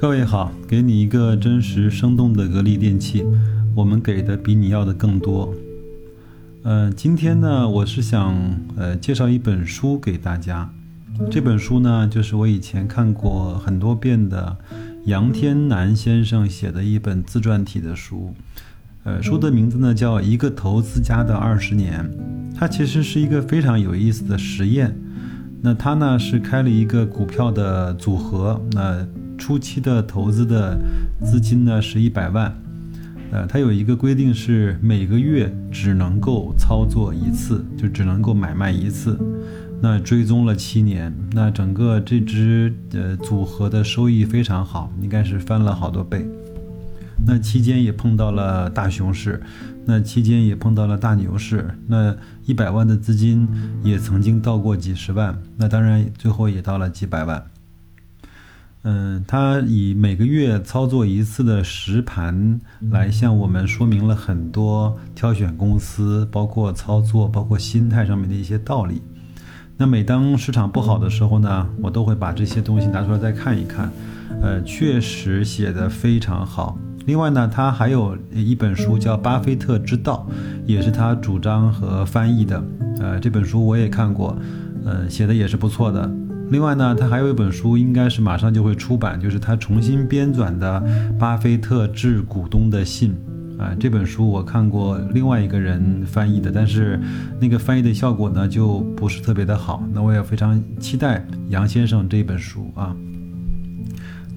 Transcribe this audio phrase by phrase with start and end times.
[0.00, 3.24] 各位好，给你一个真实生动的格力电器，
[3.74, 5.52] 我们给的比你要的更多。
[6.62, 8.32] 呃，今天呢，我是想
[8.76, 10.72] 呃介绍一本书给大家。
[11.28, 14.56] 这本书呢，就是我以前看过很多遍的
[15.06, 18.32] 杨天南先生写的一本自传体的书。
[19.02, 22.08] 呃，书的名字呢叫《一个投资家的二十年》，
[22.56, 24.96] 它其实是一个非常有意思的实验。
[25.62, 29.06] 那他呢是开了一个股票的组合，那。
[29.40, 30.76] 初期的投资的
[31.22, 32.52] 资金呢是一百万，
[33.30, 39.16] 呃，它有一个规定是每个月只能够操作一次，就只能够买卖一次。
[39.80, 46.28] 那追踪了七年，那整个这支呃组合的收益非常好，应该是翻了好多倍。
[47.26, 49.42] 那期间也碰到了大熊市，
[49.84, 53.46] 那期间也碰到了大牛市，那一百万的资金
[53.82, 57.44] 也曾经到过几十万，那当然最后也到了几百万。
[58.84, 62.60] 嗯，他以每个月操作一次的实盘
[62.90, 69.02] 来向我们说明了很多挑选公司、包括操作、包括心态上面的一些道理。
[69.76, 73.90] 那每当市场不好的时候呢，我都会把这些东西拿出来再看一看。
[74.40, 76.78] 呃，确实写的非常好。
[77.08, 80.28] 另外呢，他还有一本书叫《巴菲特之道》，
[80.66, 82.62] 也是他主张和翻译的。
[83.00, 84.36] 呃，这本书我也看过，
[84.84, 86.06] 呃，写的也是不错的。
[86.50, 90.82] 另外呢，他还有一本书，应该是马上就会出版，就是他重新编纂的
[91.16, 93.16] 《巴菲特致股东的信》
[93.62, 93.74] 啊。
[93.80, 97.00] 这本书我看过另外一个人翻译的，但是
[97.40, 99.82] 那个翻译的效果呢就不是特别的好。
[99.94, 102.94] 那我也非常期待杨先生这本书啊。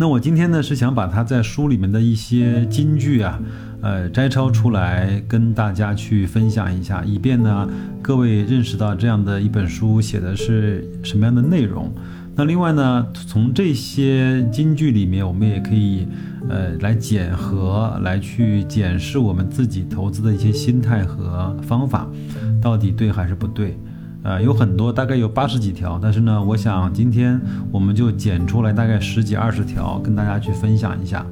[0.02, 3.40] 那我今天呢是想把他在书里面的一些金句啊，
[3.82, 7.70] 呃，摘抄出来跟大家去分享一下，以便呢。
[8.02, 11.94] 各位认识到这样的一本书写的是什么样的内容？
[12.36, 16.08] 那另外呢，从这些金句里面，我们也可以
[16.50, 22.10] 呃来检核，来去检视我们自己投资的一些心态和方法，
[22.60, 23.78] 到底对还是不对？
[24.24, 27.40] 呃，有很多，大概有八十几条，但是呢，我想今天
[27.72, 31.26] 我们就剪出来大概十几二十条，跟大家去分享一下。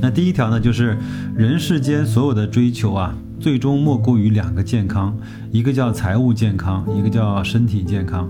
[0.00, 0.96] 那第一条呢，就是
[1.36, 3.14] 人世间所有的追求啊。
[3.40, 5.16] 最终莫过于两个健康，
[5.52, 8.28] 一个叫财务健康，一个叫身体健康。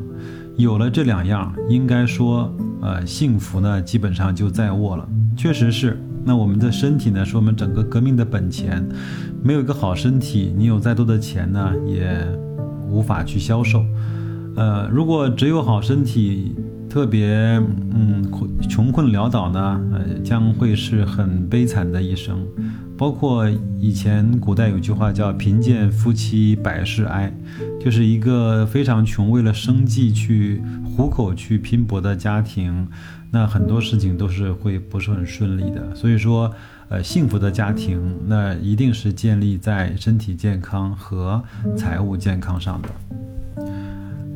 [0.58, 5.08] 有了这两样，应该说，呃，幸福呢基本上就在握了。
[5.34, 8.86] 确实是，那我们的身体呢是我们整个革命的本钱，
[9.42, 12.20] 没有一个好身体，你有再多的钱呢也
[12.88, 13.84] 无法去销售。
[14.56, 16.54] 呃，如果只有好身体，
[16.88, 17.28] 特别
[17.94, 18.24] 嗯
[18.68, 22.44] 穷困潦倒呢，呃，将会是很悲惨的一生。
[22.96, 23.48] 包括
[23.78, 27.32] 以前古代有句话叫“贫贱夫妻百事哀”，
[27.78, 32.88] 就是一个非常穷，为了生计去糊口去拼搏的家庭，
[33.30, 35.94] 那很多事情都是会不是很顺利的。
[35.94, 36.52] 所以说，
[36.90, 41.42] 呃，幸福的家庭那一定是建立在身体健康和
[41.76, 42.88] 财务健康上的。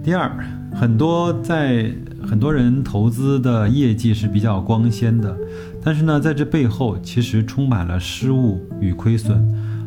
[0.04, 0.30] 第二，
[0.74, 1.90] 很多在
[2.22, 5.34] 很多人投资的业绩是比较光鲜的。
[5.82, 9.42] 但是呢，在这背后其实充满了失误与亏损，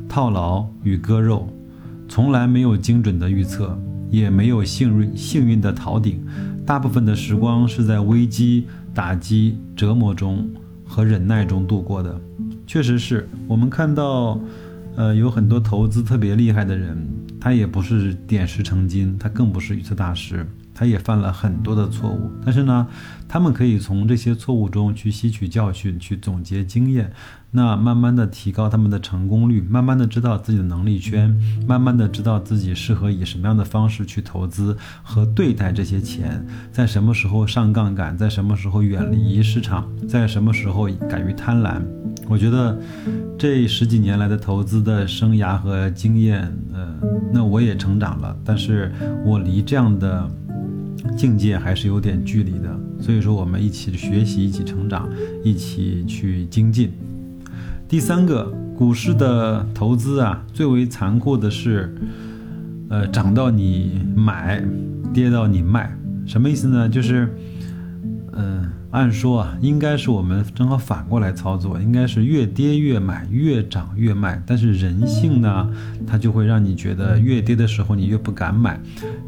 [0.10, 1.48] 套牢与割肉，
[2.10, 3.78] 从来没有精准的预测，
[4.10, 6.26] 也没有幸运幸运的逃顶，
[6.66, 10.50] 大部分的时光是在危机、打击、折磨中
[10.84, 12.20] 和忍耐中度过的。
[12.68, 14.40] 确实是我们看到，
[14.96, 16.98] 呃，有很多投资特别厉害的人，
[17.40, 20.46] 他也不是点石成金，他更不是预测大师。
[20.76, 22.86] 他也犯了很多的错误，但是呢，
[23.30, 27.14] 他们可以从这些错误中去吸取教训，去总结经验，
[27.52, 31.34] 那慢慢的提高他们的成功率，慢慢的知道自己的能力圈，
[31.66, 41.82] 慢慢的知道自己适合以什么样的方式去投资和对待这些钱，在什么时候上杠杆，在什么时候远离市场，在什么时候敢于贪婪。
[42.28, 42.78] 我觉得
[43.38, 46.42] 这十几年来的投资的生涯和经验，
[46.74, 46.94] 呃，
[47.32, 48.92] 那我也成长了，但是
[49.24, 50.30] 我离这样的。
[51.18, 55.10] 境界还是有点距离的，所以说我们一起学习，一起成长，
[55.44, 56.92] 一起去精进。
[57.88, 61.94] 第三个，股市的投资啊，最为残酷的是，
[62.90, 64.64] 呃，涨到你买，
[65.14, 66.90] 跌到你卖，什么意思呢？
[66.90, 67.28] 就是，
[68.34, 68.65] 嗯。
[68.96, 74.42] 按说啊，应该是我们正好反过来操作，应该是越跌越买，越涨越卖。
[74.48, 75.70] 但是人性呢，
[76.08, 78.80] 它就会让你觉得越跌的时候你越不敢买，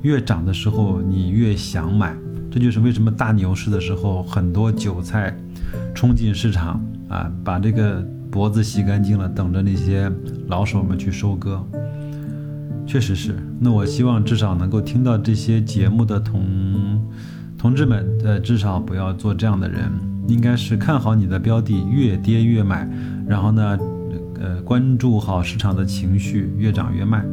[0.03, 2.15] 越涨的时候你越想买。
[2.49, 5.37] 这就是为什么大牛市的时候，很多韭菜
[5.93, 10.09] 冲进市场啊，把这个脖子洗干净了，等着那些
[10.47, 11.61] 老手们去收割。
[12.85, 13.35] 确实是。
[13.59, 17.05] 那我希望至少能够听到这些节目的同。
[17.57, 19.91] 同志们，呃，至少不要做这样的人。
[20.27, 22.85] 应该是看好你的标的，越跌越买，
[23.25, 23.79] 然后呢，
[24.41, 27.23] 呃，关注好市场的情绪，越涨越卖。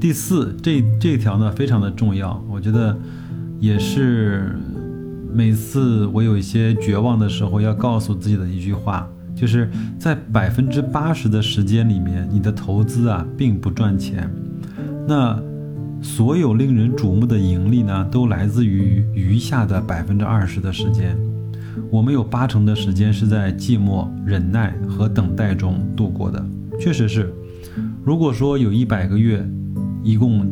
[0.00, 2.98] 第四，这这条呢非常的重要，我觉得
[3.60, 4.58] 也是
[5.32, 9.70] 每次我有一些绝望的时候要告诉自己的一句话，就是
[10.00, 14.28] 在百分之八十的时间里面，你的投资啊并不赚钱。
[15.06, 15.40] 那
[16.02, 21.16] 所有令人瞩目的盈利呢，都来自于余下的百分之二十的时间。
[21.90, 26.44] 我们有八成的时间是在寂寞、忍耐和等待中度过的。
[26.80, 27.32] 确实是，
[28.04, 29.46] 如果说有一百个月，
[30.02, 30.46] 一共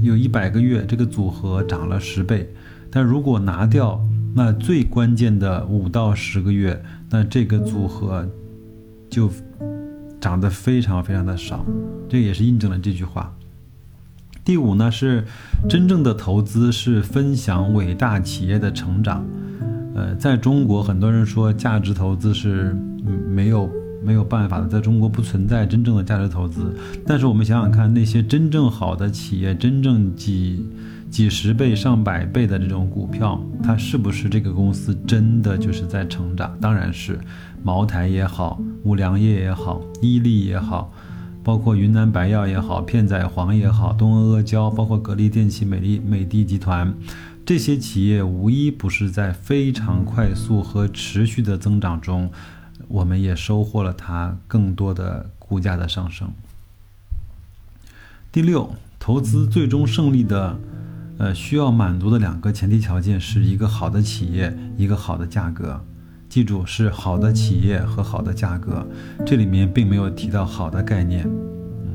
[0.00, 2.48] 有一百个月，这个组合涨了十倍，
[2.90, 4.00] 但如果拿掉
[4.34, 8.26] 那最关键的五到十个月，那这个组合
[9.10, 9.30] 就
[10.20, 11.64] 涨得非常非常的少。
[12.08, 13.32] 这也是印证了这句话。
[14.50, 15.24] 第五呢是，
[15.68, 19.24] 真正的投资是分享伟大企业的成长。
[19.94, 22.76] 呃，在中国，很多人说价值投资是
[23.28, 23.70] 没有
[24.02, 26.74] 没有办法的，在中国不存在真正的价值投资。
[27.06, 30.66] 但是我们想想看，那些真正好的企业，真正几
[31.08, 36.58] 几十倍、上百倍的这种股票，它是不是这个公司真的就是在成长？
[36.60, 37.16] 当然是，
[37.62, 40.92] 茅台也好，五粮液也好，伊利也好。
[41.42, 46.94] 包括云南白药也好，片仔癀也好，东阿阿胶，包括格力电器、美丽美的集团，
[47.46, 52.30] 这些企业无一不是在非常快速和持续的增长中，
[52.88, 56.30] 我们也收获了它更多的股价的上升。
[58.30, 60.58] 第六，投资最终胜利的，
[61.18, 65.84] 呃，需要满足的两个前提条件是一个好的企业，一个好的价格。
[66.30, 68.86] 记住，是好的企业和好的价格，
[69.26, 71.26] 这里面并没有提到好的概念。
[71.26, 71.90] 嗯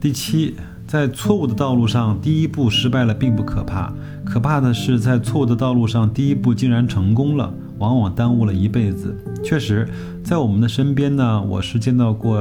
[0.00, 3.92] 第七，在错误的道路上，第一步失败了并不可怕，
[4.24, 9.16] 可怕的是在错误的道路上，第一步竟然成功了，往往耽误了一辈子。
[9.44, 9.88] 确实，
[10.24, 12.36] 在我们的身边呢，我是见到过，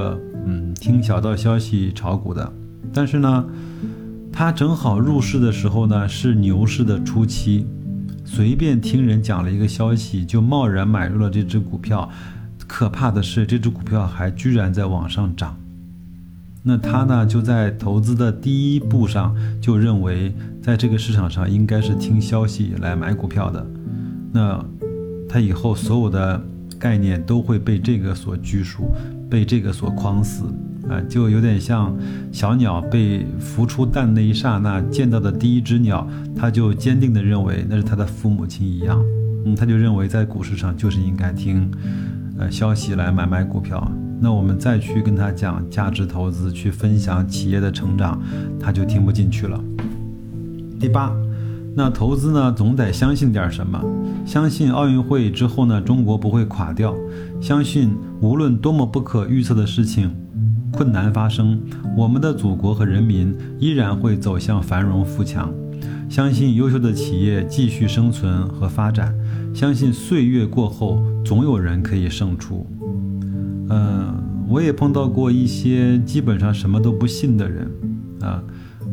[0.48, 2.52] 嗯，听小道消息炒股的，
[2.92, 3.46] 但是呢，
[4.32, 7.68] 他正好入市的时候呢，是牛市的初期。
[8.36, 12.10] 随便听人讲了一个消息，就贸然买入了这只股票。
[12.66, 15.56] 可怕的是，这只股票还居然在往上涨。
[16.64, 20.34] 那他呢，就在投资的第一步上就认为，
[20.64, 23.64] 在这个市场上应该是听消息来买股票的。
[24.32, 24.66] 那
[25.30, 26.44] 他以后所有的
[26.80, 28.90] 概念都会被这个所拘束，
[29.30, 30.46] 被这个所框死。
[30.90, 31.96] 啊，就有点像
[32.32, 39.02] 小鸟被孵出蛋那一刹那见到的第一只鸟，它就坚定地认为那是它的父母亲一样。
[39.46, 41.70] 嗯，他就认为在股市上就是应该听，
[42.38, 43.92] 呃，消息来买卖股票。
[44.22, 48.22] 那我们再去跟他讲价值投资，去分享企业的成长，
[48.58, 49.62] 他就听不进去了。
[50.80, 51.14] 第八，
[51.76, 53.84] 那投资呢，总得相信点什么，
[54.26, 56.96] 相信奥运会之后呢，中国不会垮掉，
[57.42, 60.10] 相信无论多么不可预测的事情。
[60.74, 61.62] 困难发生，
[61.96, 65.54] 我们的祖国和人民依然会走向繁荣富强。
[66.10, 69.14] 相信优秀的企业继续生存和发展，
[69.54, 72.68] 相信岁月过后总有人可以胜出。
[73.70, 74.16] 嗯，
[74.48, 77.72] 我也碰到过一些基本上什么都不信的人
[78.22, 78.44] 啊。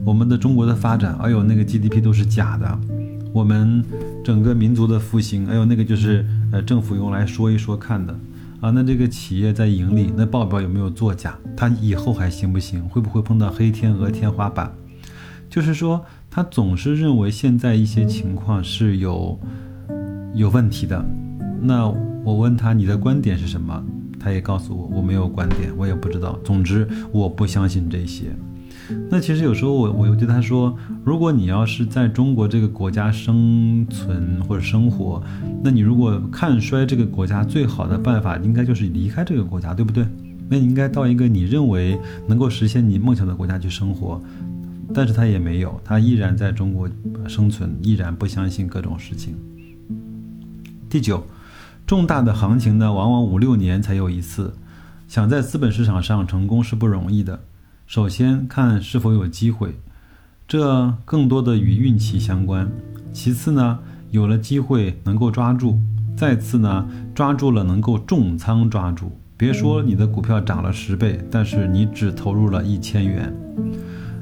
[0.04, 2.78] 我们的中国的发展，哎呦，那个 GDP 都是假的。
[3.32, 3.82] 我们
[4.22, 8.14] 整个民族的复兴，哎呦，那个就是呃政府用来说一说看的。
[8.60, 11.38] 啊，那这个企业在盈利，那报表有没有作假？
[11.56, 12.86] 他以后还行不行？
[12.90, 14.70] 会不会碰到黑天鹅天花板？
[15.48, 19.40] 就是说，他总是认为现在一些情况是有
[20.34, 21.02] 有问题的。
[21.62, 21.88] 那
[22.22, 23.82] 我问他你的观点是什么？
[24.18, 26.38] 他也告诉我我没有观点，我也不知道。
[26.44, 28.26] 总之，我不相信这些。
[29.10, 35.22] 那其实有时候我我又对他说，如果你要是在中国这个国家生存或者生活，
[35.62, 40.06] 那你如果看衰这个国家，最好的办法应该就是离开这个国家，对不对？
[40.48, 44.20] 那你应该到一个你认为能够实现你梦想的国家去生活。
[44.92, 46.88] 但是他也没有，他依然在中国
[47.28, 49.36] 生存，依然不相信各种事情。
[50.88, 51.22] 第九，
[51.86, 54.52] 重大的行情呢，往往五六年才有一次，
[55.06, 57.38] 想在资本市场上成功是不容易的。
[57.90, 59.74] 首先看是否有机会，
[60.46, 62.70] 这更多的与运气相关。
[63.12, 63.80] 其次呢，
[64.12, 65.76] 有了机会能够抓住；
[66.16, 69.10] 再次呢，抓住了能够重仓抓住。
[69.36, 73.34] 别说你的股票涨了十倍，但是你只投入了一千元。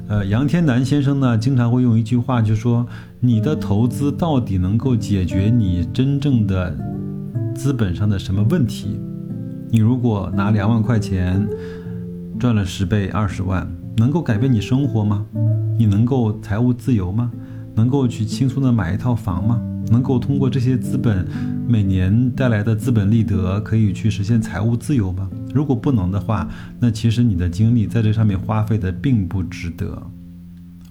[0.07, 2.87] 呃，杨天南先生呢，经常会用一句话就说：
[3.19, 6.75] 你的投资到底能够解决你真正的
[7.53, 8.99] 资本上的什么问题？
[9.69, 11.47] 你如果拿两万块钱。
[12.39, 15.25] 赚了十倍二十万，能够改变你生活吗？
[15.77, 17.29] 你能够财务自由吗？
[17.75, 19.61] 能够去轻松的买一套房吗？
[19.91, 21.27] 能够通过这些资本
[21.67, 25.29] 每年带来的资本利得，可以去实现财务自由吗？
[25.53, 26.47] 如果不能的话，
[26.79, 30.01] 那其实你的精力在这上面花费的并不值得。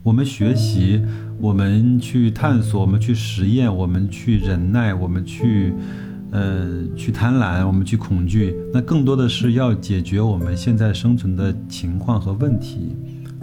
[0.03, 1.03] 我们学习，
[1.41, 5.73] 我们去探索，我们去实验，我们去忍耐，我们去，
[6.31, 12.95] 呃，去贪婪，我们去恐惧，那更多的是要解决我们现在生存的情况和问题。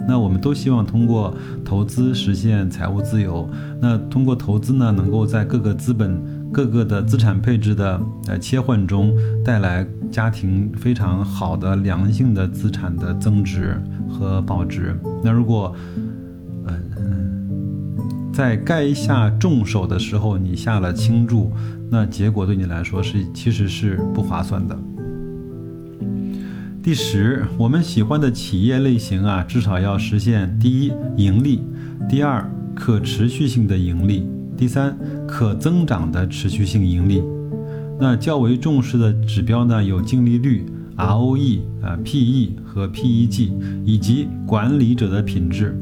[0.08, 3.48] 那我们都希望通过投资实现财务自由。
[3.80, 9.12] 那通过投资呢，能够在各个资本、各个的资产配置的呃切换中，
[9.44, 14.96] 带来家庭非常好的良性的资产的增值和保值。
[15.24, 15.74] 那如果
[18.36, 21.50] 在该下重手的时候你下了轻注，
[21.90, 24.78] 那结果对你来说是其实是不划算的。
[26.82, 31.62] 第十，我们喜欢的企业类型啊，至少要实现第一盈利，
[32.10, 34.94] 第二可持续性的盈利，第三
[35.26, 37.22] 可增长的持续性盈利。
[37.98, 43.50] 那较为重视的指标呢，有净利率、ROE 啊、PE 和 PEG，
[43.86, 45.74] 以及管理者的品质。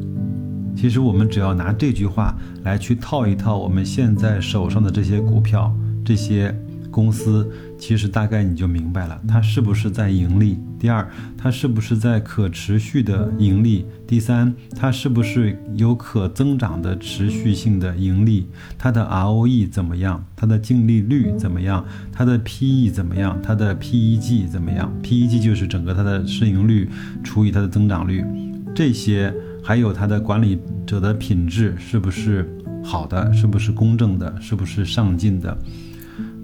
[0.77, 6.55] 其实我们只要拿这句话来去套一套我们现在手上的这些股票，这些。
[6.95, 10.61] 公司其实大概你就明白了，它是不是在盈利？
[10.79, 11.05] 第二，
[11.37, 13.85] 它是不是在可持续的盈利？
[14.07, 18.47] 第三，它是不是有可增长的持续性的盈利？
[18.79, 20.25] 它的 ROE 怎么样？
[20.37, 21.85] 它的净利率怎么样？
[22.13, 23.37] 它的 PE 怎么样？
[23.43, 26.89] 它的 PEG 怎么样？PEG 就是整个它的市盈率
[27.25, 28.25] 除以它的增长率，
[28.73, 32.47] 这些还有它的管理者的品质是不是
[32.85, 33.33] 好的？
[33.33, 34.39] 是不是公正的？
[34.39, 35.57] 是不是上进的？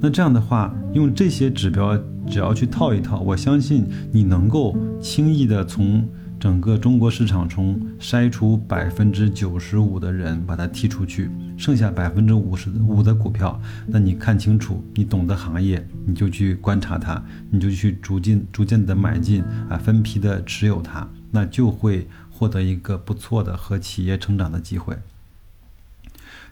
[0.00, 1.94] 那这样的话，用这些指标，
[2.26, 6.02] 只要去套一套，我相信你能够轻易的从
[6.38, 22.08] 整个中国市场中筛出百分之九十五的人，把它踢出去，剩下百分之五十五的股票，那你看清楚，你懂得行业，你就去观察它，你就去逐渐逐渐的买进啊，分批的持有它，那就会
[22.40, 24.96] 获得一个不错的和企业成长的机会。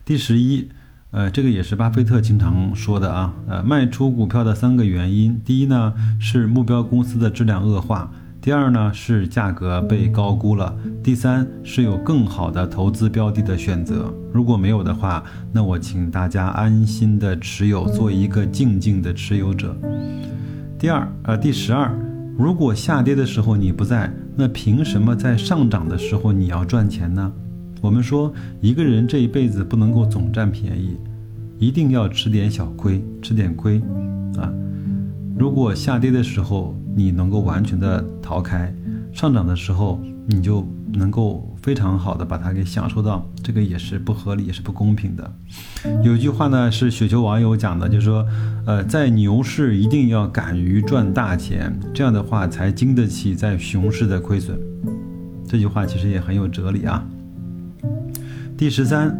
[0.04, 0.68] 第十一。
[1.11, 3.33] 呃，这个也是巴菲特经常说的啊。
[3.49, 14.12] 呃，卖出股票的三个原因，第一呢是目标公司的质量恶化，第二呢是价格被高估了，第三是有更好的投资标的的选择。
[14.35, 19.75] 如果没有的话，那我请大家安心的持有，做一个静静的持有者。
[20.78, 21.90] 第二，呃，第十二，
[22.38, 27.33] 如果下跌的时候你不在，那凭什么在上涨的时候你要赚钱呢？
[27.80, 30.97] 我们说，一个人这一辈子不能够总占便宜，
[31.59, 33.83] 一定要吃点小亏，吃点亏，
[34.37, 34.54] 啊！
[35.37, 38.73] 如果下跌的时候你能够完全的逃开，
[39.12, 45.30] 上涨的时候你就能够非常好的把它给享受到，这个也是不合理，也是不公平的。
[46.02, 48.26] 有句话呢是雪球网友讲的，就是说，
[48.64, 54.58] 呃，在牛市一定要敢于赚大钱，这样的话才经得起在熊市的亏损。
[55.46, 57.06] 这句话其实也很有哲理啊。
[58.56, 59.14] 第十三，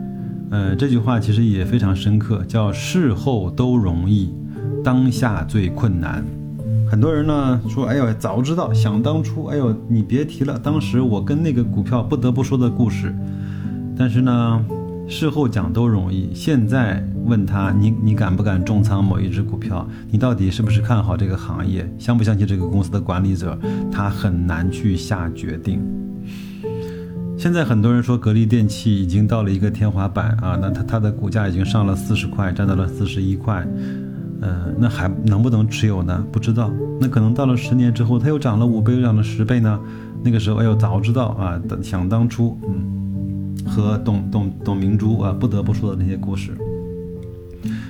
[0.51, 4.33] 呃，这句话其实也非常深刻，叫事后都容易，
[4.83, 6.25] 当下最困难。
[6.91, 13.15] 很多人呢说，哎呦，早知道，想当初，哎呦，你别提了，当时我跟那个股票不得不说的故事。
[13.97, 14.65] 但是呢，
[15.07, 19.87] 事后讲都容易，现在问他，你你敢不敢重仓某一只股票？
[20.11, 21.87] 你到底是不是看好这个行业？
[21.99, 23.59] 相不相信这个公司的管理者？
[23.93, 25.81] 他很难去下决定。
[27.37, 33.65] 现在很多人说格力电器已经到了一个天花板啊，那它它的股价已经上了四十块，站到了四十一块，
[34.41, 36.25] 呃，那还能不能持有呢？
[36.31, 39.81] 不知道，那可能到了十年之后，它又涨了五倍，又涨了十倍呢？
[40.23, 46.57] 那个时候，哎呦，早知道啊，想当初，嗯，和董董董明珠啊，不得不说的那些故事。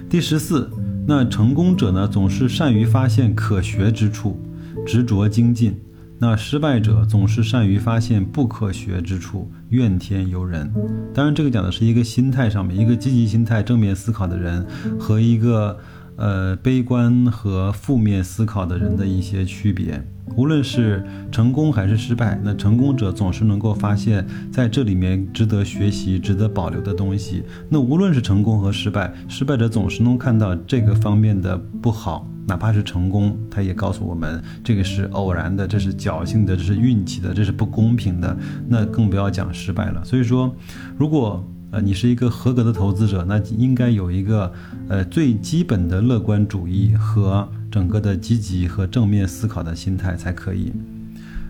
[0.08, 0.70] 第十四，
[1.06, 4.40] 那成功者呢，总是善于发现可学之处，
[4.86, 5.78] 执着精进。
[6.20, 10.68] 那失败者总是善于发现不可学之处，怨天尤人。
[11.14, 14.66] 当然，这个讲的是一个心态上面，一个积极心态、正面思考的人
[14.98, 15.78] 和一个
[16.18, 20.04] 呃悲观和负面思考的人的一些区别。
[20.36, 27.42] 无论是成功还是失败，那成功者总是能够发现在这里面值得学习、值得保留的东西。
[27.70, 32.28] 那无论是成功和失败，失败者总是能看到这个方面的不好。
[32.46, 38.34] 哪怕是成功，他也告诉我们，这个是偶然的，这是侥幸的，这是运气的，这是不公平的。
[38.66, 40.02] 那更不要讲失败了。
[40.02, 40.54] 所以说，
[40.96, 44.52] 如果呃你是一个合格的投资者，那应该有一个
[44.88, 50.72] 呃最基本的乐观主义和整个的积极和正面思考的心态才可以。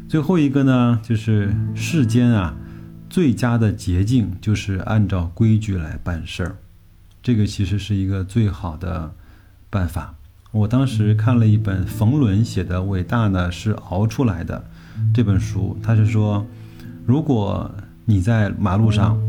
[0.09, 2.57] 最后一个呢，就是世间啊
[3.09, 6.57] 最佳的捷径就是按照规矩来办事儿。
[7.23, 9.13] 这个其实是一个最好的
[9.71, 10.15] 办法。
[10.51, 14.65] 我当时看了一本冯仑写的《伟大呢是熬出来的》
[15.15, 16.47] 这本书，他是说，
[17.05, 17.71] 如果
[18.07, 19.21] 你在马路上，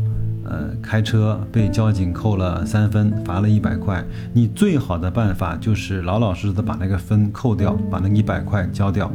[0.44, 9.10] 呃，开车被交警扣了三分，罚了一百块，你最好的办法就是老老实实的把那个分扣掉，把那一百块交掉。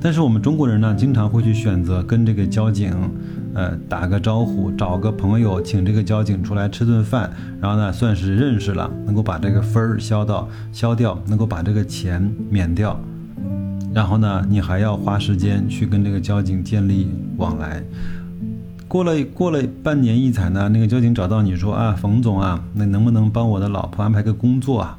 [0.00, 2.94] 但是我们中国人呢，经常会去选择跟这个交警。
[3.52, 7.28] 呃，打个招呼，找个朋友，请这个交警出来吃顿饭，
[7.60, 12.96] 然后呢，算是认识了，能够把这个分儿消到消掉，能够把这个钱免掉，
[13.92, 17.08] 然后呢，你还要花时间去跟这个交警建立
[17.38, 17.82] 往来。
[18.90, 24.98] 过了过了半年一载呢，那个交警找到你说啊，冯总啊，那能不能帮我的老婆安排个工作啊？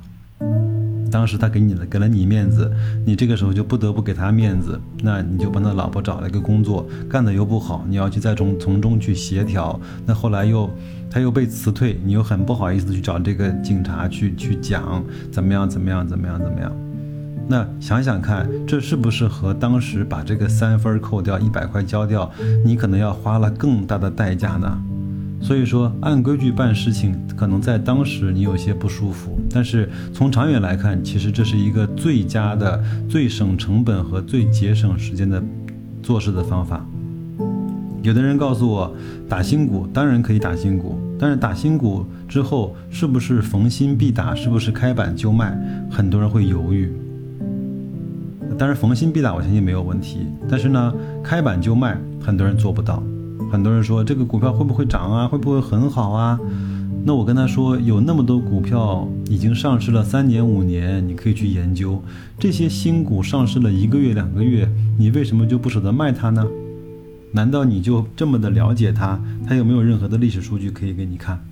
[1.12, 2.72] 当时他给你了，给了你面子，
[3.06, 10.70] 你这个时候就不得不给他面子，那你就帮他老婆找了一个工作，干的又不好，你要去再从从中去协调，那后来又
[11.10, 16.72] 他又被辞退，你又很不好意思去找这个警察去去讲怎么样怎么样怎么样怎么样，
[17.52, 22.32] 那想想看，这是不是和当时把这个三分扣掉一百块交掉，
[22.64, 24.82] 你可能要花了更大的代价呢？
[25.42, 35.44] 所以说，按规矩办事情，可能在当时你有些不舒服，但是从长远来看，其实这是一个最佳的、最省成本和最节省时间的
[36.02, 36.86] 做事的方法。
[38.02, 38.96] 有的人告诉我，
[39.28, 45.60] 打新股当然可以打新股，但是打新股之后是不是逢新必打，是不是开板就卖，
[45.92, 46.90] 很多人会犹豫。
[48.62, 53.02] 当然逢新必打，我相信没有问题，但是呢，开板就卖，很多人做不到。
[53.52, 55.28] 很多人说这个股票会不会涨啊？
[55.28, 56.40] 会不会很好啊？
[57.04, 62.00] 那我跟他说，有那么多股票已经上市了三年五年，你可以去研究。
[62.38, 66.46] 这些新股上市了一个月两个月，你为什么就不舍得卖它呢？
[67.32, 69.20] 难道你就这么的了解它？
[69.44, 71.44] 它有没有任何的历史数据可以给你看？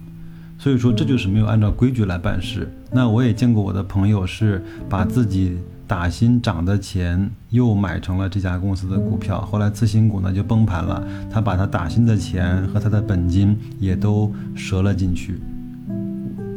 [0.60, 2.72] 所以说这就是没有按照规矩来办事。
[2.92, 5.58] 那我也见过我的朋友是把自己。
[5.90, 15.40] 打新涨的钱又买成了这家公司的股票，后来次新股呢就崩盘了，他把他打新的钱和他的本金也都折了进去，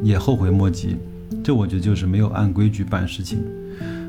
[0.02, 0.98] 也后悔莫及。
[1.42, 3.42] 这我觉得就是没有按规矩办事情。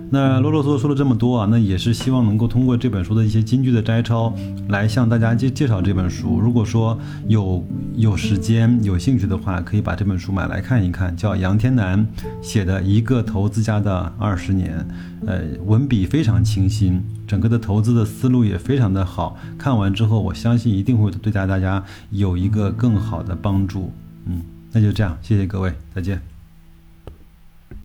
[0.09, 4.31] 那啰啰嗦嗦说了这么多啊，那也是希望能够通过这本书的一些金句的摘抄，
[4.69, 6.39] 来向大家介介绍这本书。
[6.39, 6.95] 如果说
[7.27, 12.05] 有有时间、有兴趣的话，可以把这本书买来看一看，叫杨天南
[12.43, 14.85] 写的《一个投资家的二十年》，
[15.27, 19.35] 呃，文笔非常清新，整个的投资的思路也非常的好。
[19.57, 23.91] 看完之后，我相信一定会对大大家有一个更好的帮助。
[24.25, 26.32] 嗯，那就这样，谢谢各位，再见。